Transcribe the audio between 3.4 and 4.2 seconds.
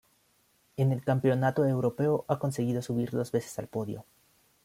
al podio.